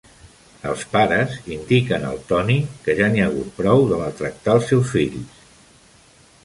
Els 0.69 0.85
pares 0.93 1.35
indiquen 1.57 2.07
al 2.13 2.17
Toni 2.31 2.57
que 2.87 2.97
ja 3.01 3.11
n'hi 3.13 3.25
ha 3.25 3.29
hagut 3.33 3.53
prou 3.61 3.87
de 3.93 4.01
maltractar 4.03 4.59
els 4.61 4.69
seus 4.73 4.93
fills. 4.97 5.45